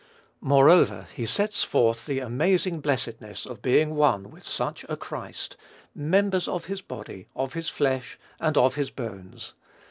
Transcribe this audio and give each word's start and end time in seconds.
Moreover, 0.41 1.05
he 1.13 1.27
sets 1.27 1.63
forth 1.63 2.07
the 2.07 2.17
amazing 2.21 2.79
blessedness 2.79 3.45
of 3.45 3.61
being 3.61 3.93
one 3.93 4.31
with 4.31 4.43
such 4.43 4.83
a 4.89 4.97
Christ, 4.97 5.57
"members 5.93 6.47
of 6.47 6.65
his 6.65 6.81
body, 6.81 7.27
of 7.35 7.53
his 7.53 7.69
flesh, 7.69 8.17
and 8.39 8.57
of 8.57 8.73
his 8.73 8.89
bones." 8.89 9.53